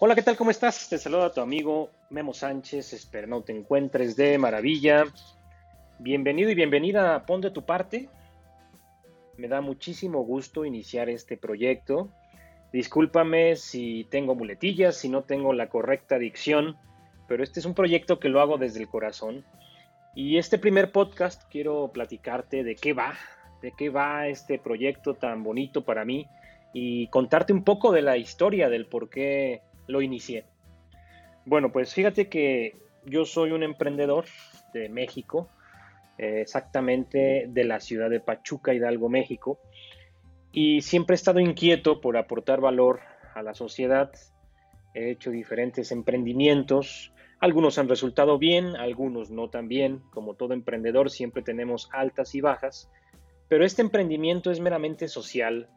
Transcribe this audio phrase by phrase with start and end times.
[0.00, 0.36] Hola, ¿qué tal?
[0.36, 0.88] ¿Cómo estás?
[0.88, 2.92] Te saluda tu amigo Memo Sánchez.
[2.92, 5.04] Espero no te encuentres de maravilla.
[6.00, 8.08] Bienvenido y bienvenida a Pon de tu parte.
[9.36, 12.08] Me da muchísimo gusto iniciar este proyecto.
[12.72, 16.76] Discúlpame si tengo muletillas, si no tengo la correcta dicción,
[17.28, 19.44] pero este es un proyecto que lo hago desde el corazón.
[20.16, 23.14] Y este primer podcast quiero platicarte de qué va,
[23.62, 26.26] de qué va este proyecto tan bonito para mí
[26.72, 30.44] y contarte un poco de la historia del por qué lo inicié.
[31.44, 34.24] Bueno, pues fíjate que yo soy un emprendedor
[34.72, 35.48] de México,
[36.18, 39.58] eh, exactamente de la ciudad de Pachuca, Hidalgo, México,
[40.52, 43.00] y siempre he estado inquieto por aportar valor
[43.34, 44.12] a la sociedad.
[44.94, 47.12] He hecho diferentes emprendimientos,
[47.44, 50.00] algunos han resultado bien, algunos no tan bien.
[50.12, 52.90] Como todo emprendedor siempre tenemos altas y bajas,
[53.48, 55.68] pero este emprendimiento es meramente social,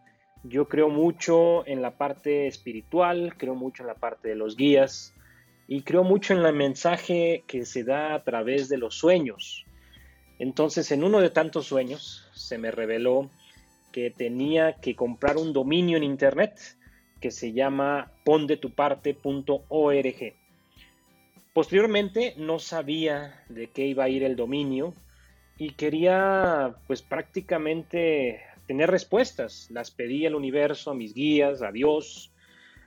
[0.44, 5.14] yo creo mucho en la parte espiritual, creo mucho en la parte de los guías
[5.68, 9.66] y creo mucho en el mensaje que se da a través de los sueños.
[10.40, 13.30] Entonces, en uno de tantos sueños se me reveló
[13.92, 16.60] que tenía que comprar un dominio en internet
[17.20, 20.34] que se llama pondetuparte.org.
[21.54, 24.94] Posteriormente no sabía de qué iba a ir el dominio
[25.58, 29.68] y quería pues prácticamente tener respuestas.
[29.72, 32.32] Las pedí al universo, a mis guías, a Dios,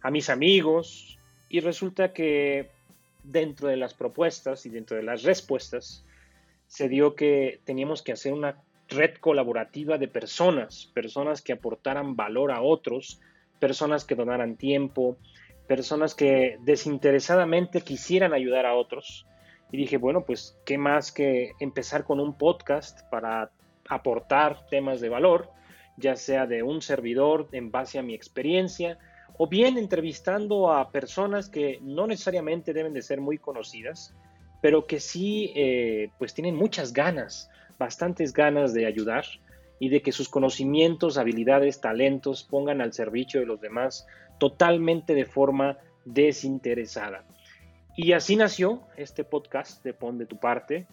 [0.02, 2.70] a mis amigos, y resulta que
[3.24, 6.04] dentro de las propuestas y dentro de las respuestas
[6.66, 12.52] se dio que teníamos que hacer una red colaborativa de personas, personas que aportaran valor
[12.52, 13.20] a otros,
[13.58, 15.16] personas que donaran tiempo,
[15.66, 19.26] personas que desinteresadamente quisieran ayudar a otros.
[19.72, 23.52] Y dije, bueno, pues, ¿qué más que empezar con un podcast para
[23.88, 25.50] aportar temas de valor?
[26.00, 28.98] Ya sea de un servidor en base a mi experiencia,
[29.36, 34.14] o bien entrevistando a personas que no necesariamente deben de ser muy conocidas,
[34.60, 39.24] pero que sí eh, pues tienen muchas ganas, bastantes ganas de ayudar
[39.78, 44.06] y de que sus conocimientos, habilidades, talentos pongan al servicio de los demás
[44.38, 47.24] totalmente de forma desinteresada.
[47.96, 50.86] Y así nació este podcast de Pon de tu parte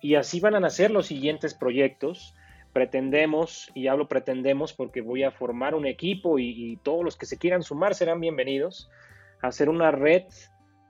[0.00, 2.34] y así van a nacer los siguientes proyectos
[2.72, 7.38] pretendemos, y hablo pretendemos porque voy a formar un equipo y, todos los que se
[7.38, 8.90] quieran sumar serán bienvenidos,
[9.42, 10.24] a hacer una red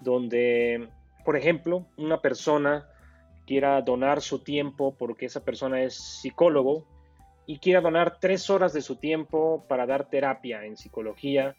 [0.01, 0.89] donde,
[1.25, 2.89] por ejemplo, una persona
[3.47, 6.85] quiera donar su tiempo porque esa persona es psicólogo
[7.47, 11.57] y quiera donar tres horas de su tiempo para dar terapia en psicología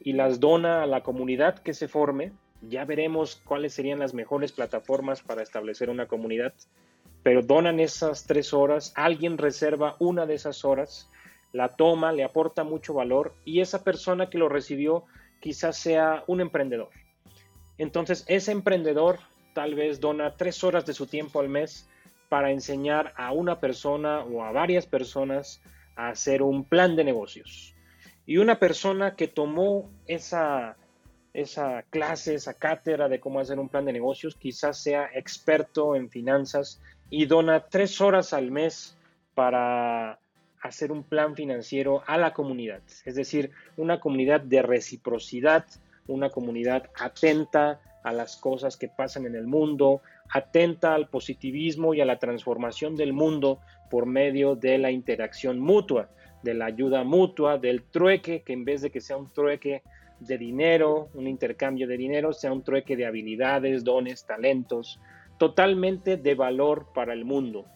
[0.00, 2.32] y las dona a la comunidad que se forme.
[2.62, 6.54] Ya veremos cuáles serían las mejores plataformas para establecer una comunidad
[7.26, 11.10] pero donan esas tres horas, alguien reserva una de esas horas,
[11.52, 15.06] la toma, le aporta mucho valor y esa persona que lo recibió
[15.40, 16.90] quizás sea un emprendedor.
[17.78, 19.18] Entonces ese emprendedor
[19.54, 21.88] tal vez dona tres horas de su tiempo al mes
[22.28, 25.60] para enseñar a una persona o a varias personas
[25.96, 27.74] a hacer un plan de negocios.
[28.24, 30.76] Y una persona que tomó esa,
[31.34, 36.08] esa clase, esa cátedra de cómo hacer un plan de negocios, quizás sea experto en
[36.08, 38.96] finanzas y dona tres horas al mes
[39.34, 40.18] para
[40.62, 42.82] hacer un plan financiero a la comunidad.
[43.04, 45.66] Es decir, una comunidad de reciprocidad,
[46.06, 50.00] una comunidad atenta a las cosas que pasan en el mundo,
[50.30, 56.08] atenta al positivismo y a la transformación del mundo por medio de la interacción mutua,
[56.42, 59.82] de la ayuda mutua, del trueque, que en vez de que sea un trueque
[60.20, 65.00] de dinero, un intercambio de dinero, sea un trueque de habilidades, dones, talentos,
[65.38, 67.66] totalmente de valor para el mundo.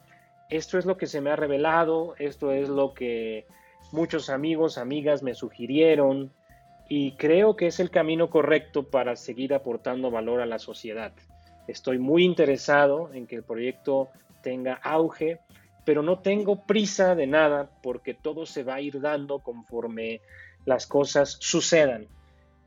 [0.48, 3.47] Esto es lo que se me ha revelado, esto es lo que
[3.93, 6.32] muchos amigos, amigas me sugirieron
[6.88, 11.12] y creo que es el camino correcto para seguir aportando valor a la sociedad.
[11.69, 14.09] Estoy muy interesado en que el proyecto
[14.43, 15.38] tenga auge,
[15.84, 20.20] pero no tengo prisa de nada porque todo se va a ir dando conforme
[20.65, 22.09] las cosas sucedan.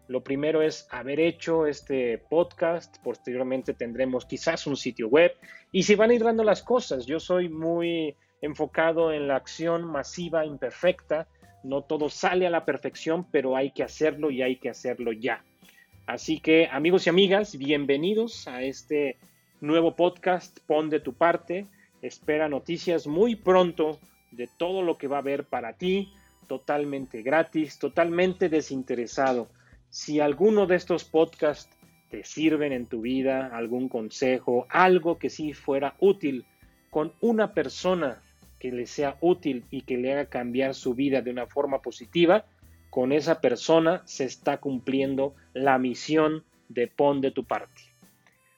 [0.08, 5.34] Lo primero es haber hecho este podcast, posteriormente tendremos quizás un sitio web
[5.72, 7.06] y si van a ir dando las cosas.
[7.06, 11.28] Yo soy muy enfocado en la acción masiva, imperfecta.
[11.64, 15.44] No todo sale a la perfección, pero hay que hacerlo y hay que hacerlo ya.
[16.06, 19.18] Así que amigos y amigas, bienvenidos a este
[19.62, 21.68] nuevo podcast, Pon de tu parte.
[22.02, 24.02] Espera noticias muy pronto
[24.32, 26.12] de todo lo que va a haber para ti,
[26.50, 29.48] totalmente gratis, totalmente desinteresado.
[29.94, 31.70] Si alguno de estos podcasts
[32.10, 36.48] te sirven en tu vida, algún consejo, algo que sí fuera útil
[36.90, 38.24] con una persona
[38.58, 42.48] que le sea útil y que le haga cambiar su vida de una forma positiva,
[42.90, 47.84] con esa persona se está cumpliendo la misión de pon de tu parte.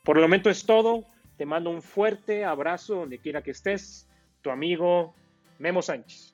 [0.05, 1.03] Por el momento es todo.
[1.35, 4.07] Te mando un fuerte abrazo donde quiera que estés.
[4.41, 5.13] Tu amigo
[5.59, 6.33] Memo Sánchez.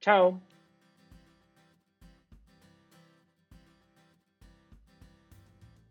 [0.00, 0.42] Chao.